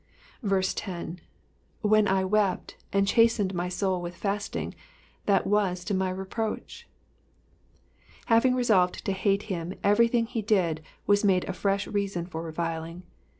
[0.43, 1.21] 10.
[1.81, 4.73] When Iwept^ and cliastentd my soul with fasting,
[5.27, 6.85] that was to my reproach,^''
[8.25, 13.03] Having resolved to hate him, everything he did was made a fresh reason for reviling.